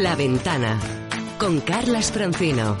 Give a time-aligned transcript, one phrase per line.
[0.00, 0.80] La Ventana
[1.38, 2.78] con Carlas Francino.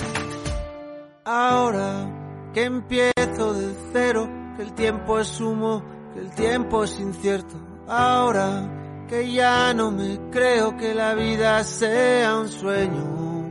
[1.24, 2.08] Ahora
[2.54, 5.84] que empiezo de cero, que el tiempo es humo,
[6.14, 7.54] que el tiempo es incierto.
[7.86, 13.44] Ahora que ya no me creo que la vida sea un sueño.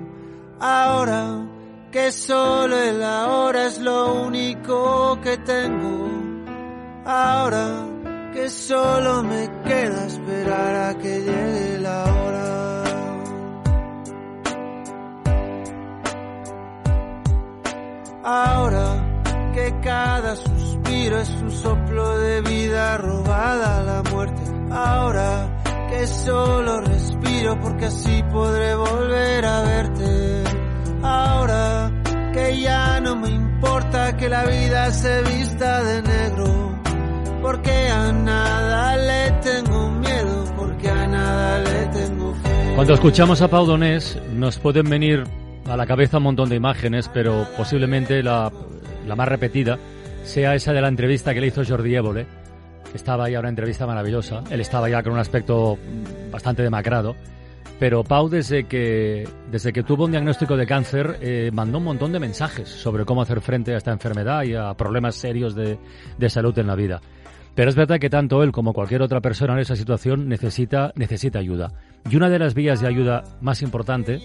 [0.59, 1.47] Ahora
[1.91, 6.09] que solo el ahora es lo único que tengo.
[7.05, 7.85] Ahora
[8.33, 12.10] que solo me queda esperar a que llegue la hora.
[19.81, 24.41] Cada suspiro es un soplo de vida robada la muerte.
[24.71, 30.43] Ahora que solo respiro porque así podré volver a verte.
[31.03, 31.91] Ahora
[32.33, 36.71] que ya no me importa que la vida se vista de negro.
[42.75, 45.23] Cuando escuchamos a Pau nos pueden venir
[45.67, 48.51] a la cabeza un montón de imágenes, pero posiblemente la,
[49.11, 49.77] la más repetida
[50.23, 52.25] sea esa de la entrevista que le hizo Jordi Évole,
[52.93, 54.41] estaba ya una entrevista maravillosa.
[54.49, 55.77] Él estaba ya con un aspecto
[56.31, 57.13] bastante demacrado.
[57.77, 62.13] Pero Pau, desde que, desde que tuvo un diagnóstico de cáncer, eh, mandó un montón
[62.13, 65.77] de mensajes sobre cómo hacer frente a esta enfermedad y a problemas serios de,
[66.17, 67.01] de salud en la vida.
[67.53, 71.39] Pero es verdad que tanto él como cualquier otra persona en esa situación necesita, necesita
[71.39, 71.73] ayuda.
[72.09, 74.21] Y una de las vías de ayuda más importante,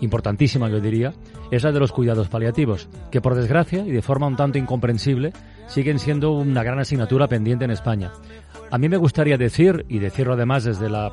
[0.00, 1.12] importantísima yo diría,
[1.50, 5.32] es la de los cuidados paliativos, que por desgracia y de forma un tanto incomprensible
[5.68, 8.10] siguen siendo una gran asignatura pendiente en España.
[8.70, 11.12] A mí me gustaría decir, y decirlo además desde la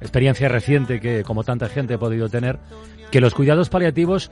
[0.00, 2.58] experiencia reciente que como tanta gente he podido tener,
[3.10, 4.30] que los cuidados paliativos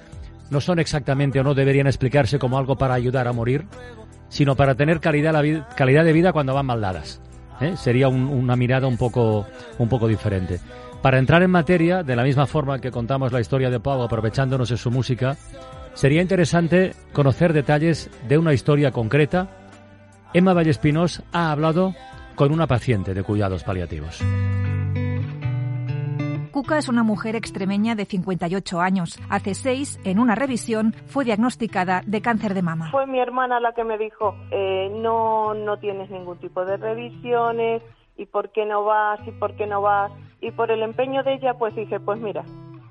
[0.50, 3.66] no son exactamente o no deberían explicarse como algo para ayudar a morir,
[4.28, 7.20] sino para tener calidad, de vida cuando van mal dadas.
[7.60, 7.74] ¿eh?
[7.76, 9.46] Sería un, una mirada un poco,
[9.78, 10.60] un poco diferente.
[11.02, 14.68] Para entrar en materia, de la misma forma que contamos la historia de Pau aprovechándonos
[14.68, 15.36] de su música,
[15.94, 19.48] sería interesante conocer detalles de una historia concreta.
[20.34, 21.94] Emma Vallespinos ha hablado
[22.34, 24.20] con una paciente de cuidados paliativos.
[26.50, 29.20] Cuca es una mujer extremeña de 58 años.
[29.28, 32.90] Hace seis, en una revisión, fue diagnosticada de cáncer de mama.
[32.90, 37.82] Fue mi hermana la que me dijo, eh, no, no tienes ningún tipo de revisiones,
[38.16, 40.10] y por qué no vas, y por qué no vas.
[40.40, 42.44] Y por el empeño de ella, pues dije, pues mira,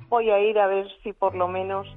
[0.10, 1.88] voy a ir a ver si por lo menos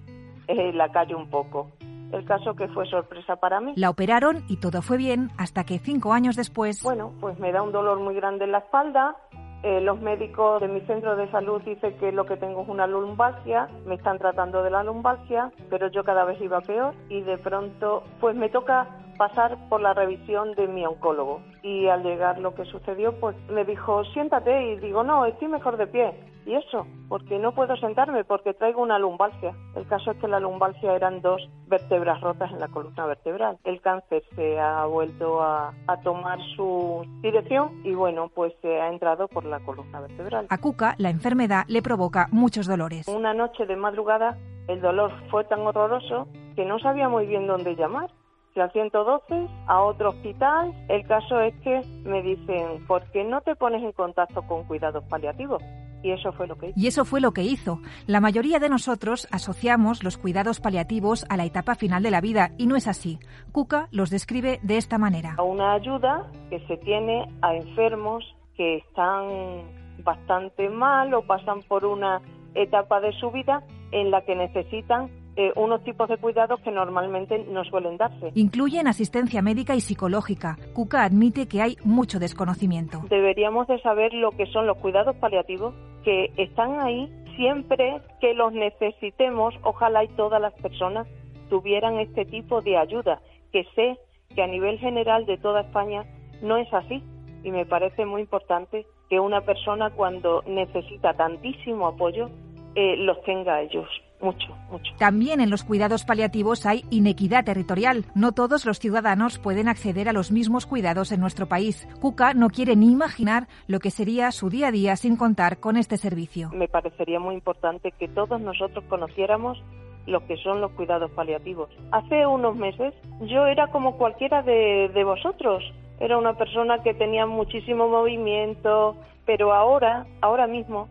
[0.48, 1.70] eh, la callo un poco.
[2.12, 3.72] El caso que fue sorpresa para mí.
[3.76, 6.82] La operaron y todo fue bien hasta que cinco años después...
[6.82, 9.16] Bueno, pues me da un dolor muy grande en la espalda,
[9.62, 12.86] eh, los médicos de mi centro de salud dicen que lo que tengo es una
[12.86, 17.36] lumbalgia, me están tratando de la lumbalgia, pero yo cada vez iba peor y de
[17.36, 18.88] pronto pues me toca
[19.18, 21.42] pasar por la revisión de mi oncólogo.
[21.62, 25.76] Y al llegar lo que sucedió pues me dijo siéntate y digo no, estoy mejor
[25.76, 26.14] de pie
[26.50, 29.54] y eso, porque no puedo sentarme porque traigo una lumbalgia.
[29.76, 33.56] El caso es que la lumbalgia eran dos vértebras rotas en la columna vertebral.
[33.62, 38.88] El cáncer se ha vuelto a, a tomar su dirección y bueno, pues se ha
[38.88, 40.46] entrado por la columna vertebral.
[40.50, 43.06] A Cuca la enfermedad le provoca muchos dolores.
[43.06, 44.36] Una noche de madrugada
[44.66, 48.10] el dolor fue tan horroroso que no sabía muy bien dónde llamar
[48.52, 50.74] fui al 112, a otro hospital.
[50.88, 55.04] El caso es que me dicen, ¿por qué no te pones en contacto con cuidados
[55.04, 55.62] paliativos?
[56.02, 56.80] Y eso fue lo que hizo.
[56.80, 57.80] Y eso fue lo que hizo.
[58.06, 62.52] La mayoría de nosotros asociamos los cuidados paliativos a la etapa final de la vida
[62.58, 63.18] y no es así.
[63.52, 65.36] Cuca los describe de esta manera.
[65.42, 68.24] Una ayuda que se tiene a enfermos
[68.56, 69.62] que están
[70.02, 72.20] bastante mal o pasan por una
[72.54, 73.62] etapa de su vida
[73.92, 78.30] en la que necesitan eh, unos tipos de cuidados que normalmente no suelen darse.
[78.34, 80.58] Incluyen asistencia médica y psicológica.
[80.74, 83.00] Cuca admite que hay mucho desconocimiento.
[83.08, 85.74] Deberíamos de saber lo que son los cuidados paliativos,
[86.04, 89.54] que están ahí siempre que los necesitemos.
[89.62, 91.06] Ojalá y todas las personas
[91.48, 93.96] tuvieran este tipo de ayuda, que sé
[94.34, 96.04] que a nivel general de toda España
[96.42, 97.02] no es así.
[97.44, 102.28] Y me parece muy importante que una persona cuando necesita tantísimo apoyo
[102.74, 103.88] eh, los tenga ellos
[104.20, 104.92] mucho, mucho.
[104.98, 108.04] También en los cuidados paliativos hay inequidad territorial.
[108.14, 111.88] No todos los ciudadanos pueden acceder a los mismos cuidados en nuestro país.
[112.00, 115.76] Cuca no quiere ni imaginar lo que sería su día a día sin contar con
[115.76, 116.50] este servicio.
[116.50, 119.62] Me parecería muy importante que todos nosotros conociéramos
[120.06, 121.70] lo que son los cuidados paliativos.
[121.92, 125.62] Hace unos meses yo era como cualquiera de, de vosotros.
[125.98, 128.96] Era una persona que tenía muchísimo movimiento,
[129.26, 130.88] pero ahora, ahora mismo,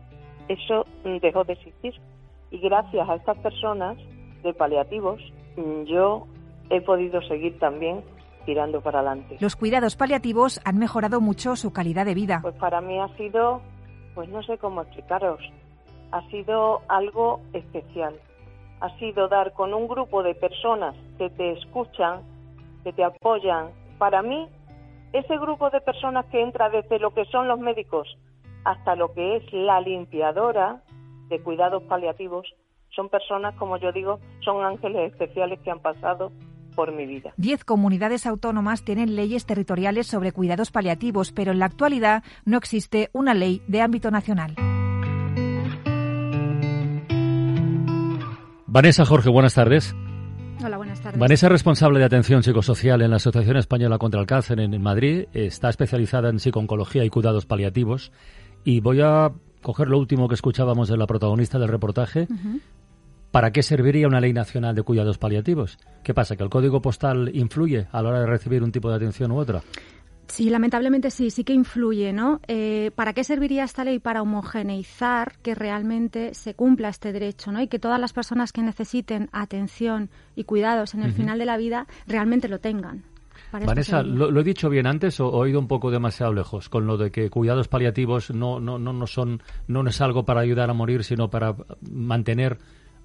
[0.48, 1.94] eso dejó de existir
[2.50, 3.96] y gracias a estas personas
[4.42, 5.20] de paliativos
[5.86, 6.26] yo
[6.70, 8.02] he podido seguir también
[8.44, 9.36] tirando para adelante.
[9.40, 12.40] Los cuidados paliativos han mejorado mucho su calidad de vida.
[12.42, 13.60] Pues para mí ha sido,
[14.14, 15.40] pues no sé cómo explicaros,
[16.12, 18.14] ha sido algo especial.
[18.80, 22.22] Ha sido dar con un grupo de personas que te escuchan,
[22.82, 23.68] que te apoyan.
[23.98, 24.48] Para mí,
[25.12, 28.08] ese grupo de personas que entra desde lo que son los médicos
[28.64, 30.82] hasta lo que es la limpiadora
[31.30, 32.46] de cuidados paliativos,
[32.94, 36.32] son personas, como yo digo, son ángeles especiales que han pasado
[36.74, 37.32] por mi vida.
[37.36, 43.10] Diez comunidades autónomas tienen leyes territoriales sobre cuidados paliativos, pero en la actualidad no existe
[43.12, 44.54] una ley de ámbito nacional.
[48.66, 49.96] Vanessa Jorge, buenas tardes.
[50.64, 51.18] Hola, buenas tardes.
[51.18, 55.26] Vanessa es responsable de atención psicosocial en la Asociación Española contra el Cáncer en Madrid.
[55.32, 58.12] Está especializada en psicooncología y cuidados paliativos.
[58.62, 59.32] Y voy a
[59.62, 62.28] coger lo último que escuchábamos de la protagonista del reportaje.
[63.30, 65.78] ¿Para qué serviría una ley nacional de cuidados paliativos?
[66.02, 66.36] ¿Qué pasa?
[66.36, 69.38] ¿Que el código postal influye a la hora de recibir un tipo de atención u
[69.38, 69.62] otra?
[70.30, 72.40] Sí, lamentablemente sí, sí que influye, ¿no?
[72.46, 73.98] Eh, ¿Para qué serviría esta ley?
[73.98, 77.60] Para homogeneizar que realmente se cumpla este derecho, ¿no?
[77.60, 81.56] Y que todas las personas que necesiten atención y cuidados en el final de la
[81.56, 83.09] vida realmente lo tengan.
[83.52, 86.96] Vanessa, ¿lo, he dicho bien antes o he ido un poco demasiado lejos con lo
[86.96, 90.74] de que cuidados paliativos no, no, no, no son, no es algo para ayudar a
[90.74, 91.56] morir, sino para
[91.90, 92.58] mantener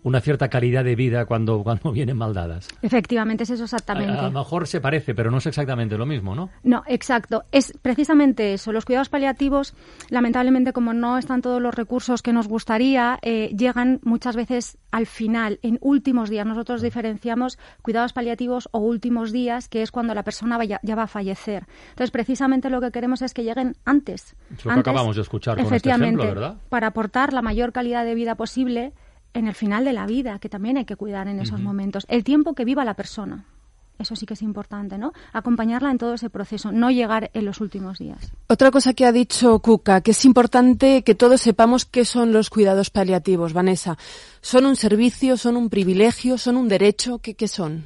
[0.05, 2.69] una cierta calidad de vida cuando, cuando vienen mal dadas.
[2.81, 4.13] Efectivamente, es eso exactamente.
[4.13, 6.51] A, lo mejor se parece, pero no es exactamente lo mismo, ¿no?
[6.63, 7.43] No, exacto.
[7.51, 8.71] Es precisamente eso.
[8.71, 9.73] Los cuidados paliativos,
[10.09, 15.07] lamentablemente, como no están todos los recursos que nos gustaría, eh, llegan muchas veces al
[15.07, 16.45] final, en últimos días.
[16.45, 21.03] Nosotros diferenciamos cuidados paliativos o últimos días, que es cuando la persona vaya, ya va
[21.03, 21.65] a fallecer.
[21.89, 24.35] Entonces, precisamente lo que queremos es que lleguen antes.
[24.55, 26.57] Es lo que acabamos de escuchar con este ejemplo, ¿verdad?
[26.69, 28.93] Para aportar la mayor calidad de vida posible
[29.35, 32.05] en el final de la vida, que también hay que cuidar en esos momentos.
[32.09, 33.45] El tiempo que viva la persona.
[33.97, 35.13] Eso sí que es importante, ¿no?
[35.31, 38.31] Acompañarla en todo ese proceso, no llegar en los últimos días.
[38.47, 42.49] Otra cosa que ha dicho Cuca, que es importante que todos sepamos qué son los
[42.49, 43.97] cuidados paliativos, Vanessa.
[44.41, 47.19] ¿Son un servicio, son un privilegio, son un derecho?
[47.19, 47.85] ¿Qué, qué son?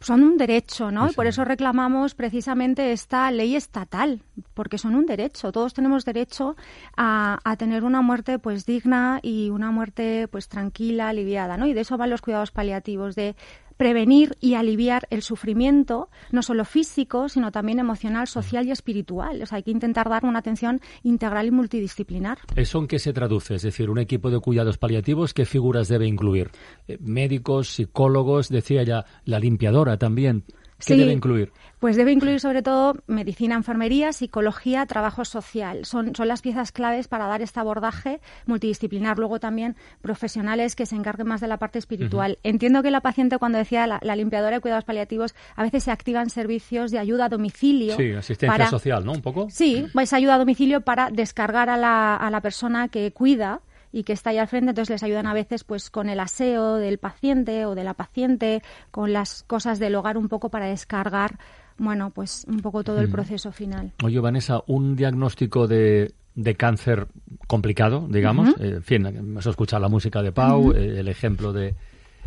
[0.00, 1.10] son un derecho, ¿no?
[1.10, 4.22] Y por eso reclamamos precisamente esta ley estatal,
[4.58, 5.52] porque son un derecho.
[5.52, 6.56] Todos tenemos derecho
[6.96, 11.68] a, a, tener una muerte pues digna y una muerte pues tranquila, aliviada, ¿no?
[11.68, 13.36] Y de eso van los cuidados paliativos, de
[13.78, 19.44] prevenir y aliviar el sufrimiento, no solo físico, sino también emocional, social y espiritual.
[19.50, 22.38] Hay que intentar dar una atención integral y multidisciplinar.
[22.56, 23.54] ¿Eso en qué se traduce?
[23.54, 26.50] Es decir, un equipo de cuidados paliativos, ¿qué figuras debe incluir?
[26.88, 30.44] Eh, médicos, psicólogos, decía ya, la limpiadora también.
[30.84, 31.52] ¿Qué debe incluir?
[31.80, 35.84] Pues debe incluir sobre todo medicina, enfermería, psicología, trabajo social.
[35.84, 39.18] Son, son las piezas claves para dar este abordaje multidisciplinar.
[39.18, 42.38] Luego también profesionales que se encarguen más de la parte espiritual.
[42.42, 46.30] Entiendo que la paciente cuando decía la, limpiadora de cuidados paliativos, a veces se activan
[46.30, 47.96] servicios de ayuda a domicilio.
[47.96, 49.12] Sí, asistencia social, ¿no?
[49.12, 49.48] Un poco.
[49.50, 53.60] Sí, pues ayuda a domicilio para descargar a la, a la persona que cuida
[53.92, 56.76] y que está ahí al frente, entonces les ayudan a veces pues con el aseo
[56.76, 61.38] del paciente o de la paciente, con las cosas del hogar un poco para descargar,
[61.78, 63.12] bueno, pues un poco todo el mm.
[63.12, 63.92] proceso final.
[64.02, 67.08] Oye, Vanessa, un diagnóstico de, de cáncer
[67.46, 71.74] complicado, digamos, eh, en fin, hemos escuchado la música de Pau, eh, el ejemplo de,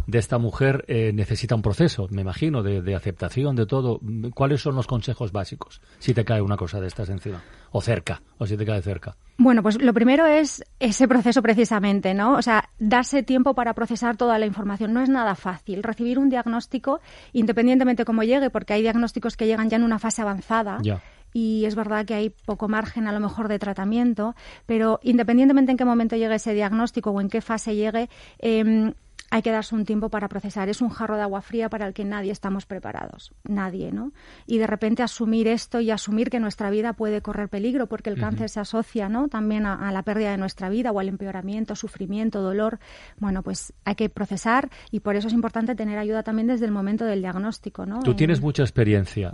[0.08, 4.00] de esta mujer eh, necesita un proceso, me imagino, de, de, aceptación de todo.
[4.34, 7.42] ¿Cuáles son los consejos básicos si te cae una cosa de estas encima?
[7.72, 9.16] O cerca, o si te cae cerca.
[9.38, 12.34] Bueno, pues lo primero es ese proceso precisamente, ¿no?
[12.34, 14.94] O sea, darse tiempo para procesar toda la información.
[14.94, 15.82] No es nada fácil.
[15.84, 17.00] Recibir un diagnóstico,
[17.34, 20.78] independientemente cómo llegue, porque hay diagnósticos que llegan ya en una fase avanzada.
[20.82, 21.02] Ya
[21.34, 24.36] y es verdad que hay poco margen a lo mejor de tratamiento,
[24.66, 28.10] pero independientemente en qué momento llegue ese diagnóstico o en qué fase llegue,
[28.40, 28.94] eh,
[29.32, 30.68] hay que darse un tiempo para procesar.
[30.68, 34.12] Es un jarro de agua fría para el que nadie estamos preparados, nadie, ¿no?
[34.46, 38.20] Y de repente asumir esto y asumir que nuestra vida puede correr peligro, porque el
[38.20, 39.30] cáncer se asocia, ¿no?
[39.30, 42.80] También a, la pérdida de nuestra vida o al empeoramiento, sufrimiento, dolor.
[43.20, 46.72] Bueno, pues hay que procesar y por eso es importante tener ayuda también desde el
[46.72, 48.02] momento del diagnóstico, ¿no?
[48.04, 49.34] Tú tienes mucha experiencia.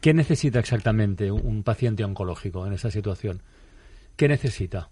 [0.00, 3.42] ¿Qué, necesita exactamente un paciente oncológico en esa situación?
[4.16, 4.88] ¿Qué necesita?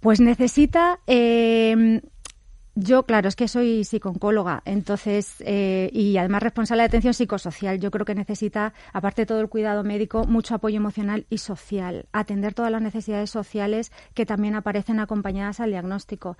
[0.00, 2.00] Pues necesita eh,
[2.76, 7.78] yo, claro, es que soy psicóloga, entonces, eh, y además responsable de atención psicosocial.
[7.78, 12.06] Yo creo que necesita, aparte de todo el cuidado médico, mucho apoyo emocional y social.
[12.12, 16.36] Atender todas las necesidades sociales que también aparecen acompañadas al diagnóstico.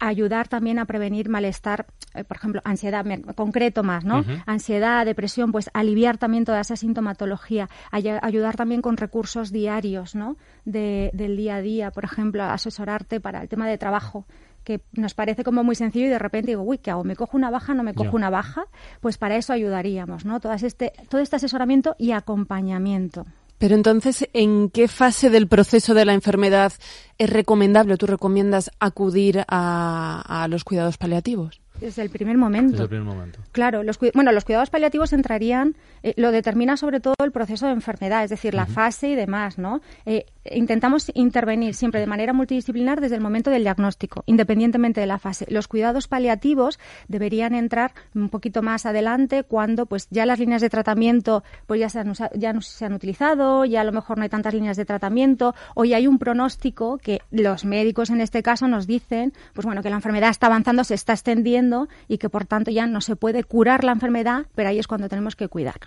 [0.00, 4.24] Ayudar también a prevenir malestar, eh, por ejemplo, ansiedad, concreto más, ¿no?
[4.44, 7.68] Ansiedad, depresión, pues aliviar también toda esa sintomatología.
[7.92, 10.36] ayudar también con recursos diarios, ¿no?
[10.64, 14.26] del día a día, por ejemplo, asesorarte para el tema de trabajo
[14.66, 17.04] que nos parece como muy sencillo y de repente digo, uy, ¿qué hago?
[17.04, 17.72] ¿Me cojo una baja?
[17.72, 18.64] ¿No me cojo una baja?
[19.00, 20.40] Pues para eso ayudaríamos, ¿no?
[20.40, 23.24] Todo este, todo este asesoramiento y acompañamiento.
[23.58, 26.72] Pero entonces, ¿en qué fase del proceso de la enfermedad
[27.16, 31.60] es recomendable o tú recomiendas acudir a, a los cuidados paliativos?
[31.80, 32.72] Desde el primer momento.
[32.72, 33.38] Desde el primer momento.
[33.52, 37.72] Claro, los, bueno, los cuidados paliativos entrarían, eh, lo determina sobre todo el proceso de
[37.72, 39.80] enfermedad, es decir, la fase y demás, ¿no?
[40.04, 45.18] Eh, intentamos intervenir siempre de manera multidisciplinar desde el momento del diagnóstico, independientemente de la
[45.18, 45.46] fase.
[45.48, 46.78] Los cuidados paliativos
[47.08, 51.88] deberían entrar un poquito más adelante cuando pues ya las líneas de tratamiento pues ya
[51.88, 54.76] se han, ya no se han utilizado, ya a lo mejor no hay tantas líneas
[54.76, 59.32] de tratamiento o ya hay un pronóstico que los médicos en este caso nos dicen,
[59.52, 61.65] pues bueno, que la enfermedad está avanzando, se está extendiendo
[62.08, 65.08] y que por tanto ya no se puede curar la enfermedad, pero ahí es cuando
[65.08, 65.80] tenemos que cuidar.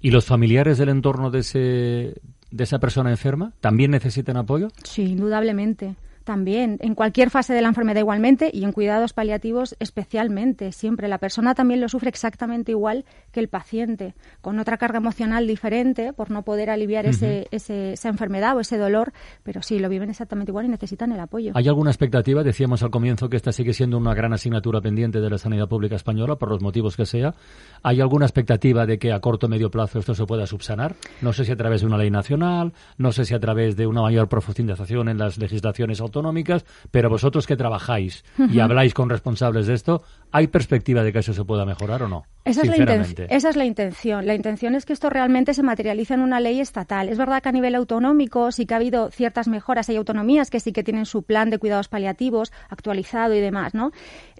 [0.00, 4.68] ¿Y los familiares del entorno de ese de esa persona enferma también necesitan apoyo?
[4.84, 10.72] Sí, indudablemente también, en cualquier fase de la enfermedad igualmente y en cuidados paliativos especialmente,
[10.72, 11.08] siempre.
[11.08, 16.12] La persona también lo sufre exactamente igual que el paciente, con otra carga emocional diferente
[16.12, 19.12] por no poder aliviar ese, esa enfermedad o ese dolor,
[19.42, 21.52] pero sí, lo viven exactamente igual y necesitan el apoyo.
[21.54, 22.42] ¿Hay alguna expectativa?
[22.42, 25.96] Decíamos al comienzo que esta sigue siendo una gran asignatura pendiente de la sanidad pública
[25.96, 27.34] española, por los motivos que sea.
[27.82, 30.94] ¿Hay alguna expectativa de que a corto o medio plazo esto se pueda subsanar?
[31.20, 33.86] No sé si a través de una ley nacional, no sé si a través de
[33.86, 39.66] una mayor profundización en las legislaciones autonómicas, pero vosotros que trabajáis y habláis con responsables
[39.66, 42.24] de esto, ¿hay perspectiva de que eso se pueda mejorar o no?
[42.44, 42.94] Esa es, la
[43.28, 44.26] esa es la intención.
[44.26, 47.08] La intención es que esto realmente se materialice en una ley estatal.
[47.08, 49.88] Es verdad que a nivel autonómico sí que ha habido ciertas mejoras.
[49.88, 53.92] Hay autonomías que sí que tienen su plan de cuidados paliativos actualizado y demás, ¿no?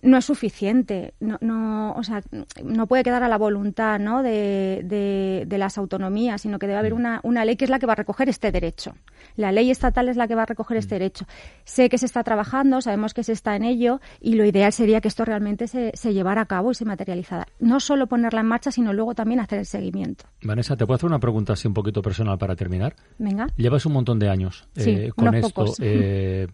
[0.02, 1.14] No es suficiente.
[1.21, 2.23] No, no, o sea,
[2.64, 4.25] no puede quedar a la voluntad ¿no?
[4.25, 4.83] de,
[5.47, 6.97] de, las autonomías, sino que debe haber mm.
[6.97, 8.95] una, una ley que es la que va a recoger este derecho.
[9.37, 10.99] La ley estatal es la que va a recoger este mm.
[10.99, 11.26] derecho.
[11.64, 15.00] Sé que se está trabajando, sabemos que se está en ello y lo ideal sería
[15.00, 17.47] que esto realmente se, se llevara a cabo y se materializara.
[17.61, 20.25] No solo ponerla en marcha, sino luego también hacer el seguimiento.
[20.42, 22.95] Vanessa, ¿te puedo hacer una pregunta así un poquito personal para terminar?
[23.19, 23.47] Venga.
[23.57, 25.64] Llevas un montón de años eh, con esto.
[25.81, 26.49] Eh,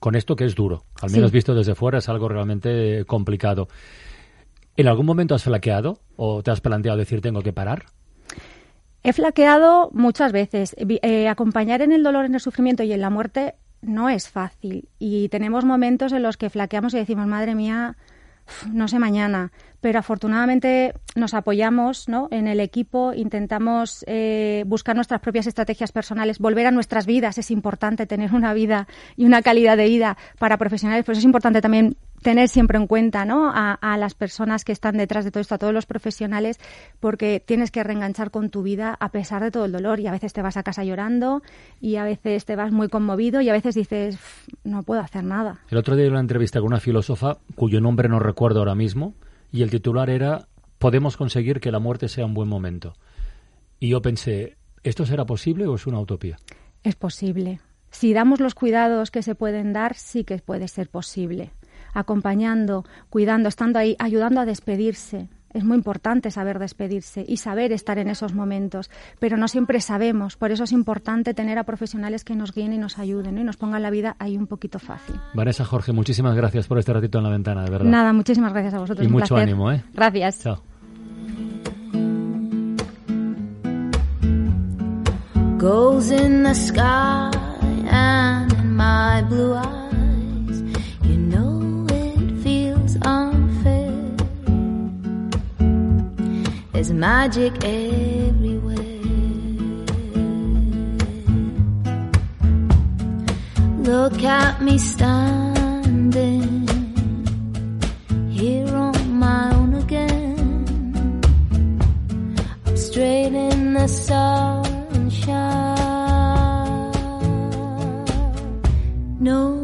[0.00, 3.68] con esto que es duro, al menos visto desde fuera es algo realmente complicado.
[4.76, 7.86] ¿En algún momento has flaqueado o te has planteado decir tengo que parar?
[9.02, 10.74] He flaqueado muchas veces.
[10.78, 14.88] Eh, acompañar en el dolor, en el sufrimiento y en la muerte no es fácil.
[14.98, 17.96] Y tenemos momentos en los que flaqueamos y decimos, madre mía,
[18.70, 22.28] no sé mañana, pero afortunadamente nos apoyamos ¿no?
[22.30, 27.38] en el equipo, intentamos eh, buscar nuestras propias estrategias personales, volver a nuestras vidas.
[27.38, 28.86] Es importante tener una vida
[29.16, 33.26] y una calidad de vida para profesionales, pues es importante también tener siempre en cuenta
[33.26, 33.52] ¿no?
[33.54, 36.58] a, las personas que están detrás de todo esto, a todos los profesionales,
[36.98, 40.10] porque tienes que reenganchar con tu vida a pesar de todo el dolor y a
[40.10, 41.42] veces te vas a casa llorando
[41.82, 44.18] y a veces te vas muy conmovido y a veces dices,
[44.64, 45.60] no puedo hacer nada.
[45.68, 49.14] El otro día en una entrevista con una filósofa cuyo nombre no recuerdo ahora mismo
[49.52, 52.94] y el titular era Podemos conseguir que la muerte sea un buen momento.
[53.80, 56.36] Y yo pensé, ¿esto será posible o es una utopía?
[56.82, 57.60] Es posible.
[57.90, 61.52] Si damos los cuidados que se pueden dar, sí que puede ser posible
[61.94, 65.28] acompañando, cuidando, estando ahí, ayudando a despedirse.
[65.54, 70.36] Es muy importante saber despedirse y saber estar en esos momentos, pero no siempre sabemos.
[70.36, 73.56] Por eso es importante tener a profesionales que nos guíen y nos ayuden y nos
[73.56, 75.14] pongan la vida ahí un poquito fácil.
[75.32, 77.88] Vanessa Jorge, muchísimas gracias por este ratito en la ventana, de verdad.
[77.88, 79.06] Nada, muchísimas gracias a vosotros.
[79.06, 79.84] Y mucho ánimo, ¿eh?
[79.94, 80.40] Gracias.
[80.42, 80.60] Chao.
[97.04, 98.78] Magic everywhere.
[103.90, 106.46] Look at me standing
[108.30, 111.20] here on my own again.
[112.64, 114.94] I'm straight in the sunshine.
[119.20, 119.63] No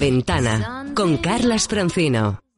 [0.00, 2.49] ventana con Carlas Francino.